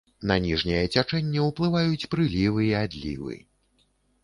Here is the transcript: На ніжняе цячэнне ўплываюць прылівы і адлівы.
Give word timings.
На 0.29 0.35
ніжняе 0.45 0.79
цячэнне 0.95 1.43
ўплываюць 1.49 2.09
прылівы 2.15 2.67
і 2.71 2.73
адлівы. 2.83 3.39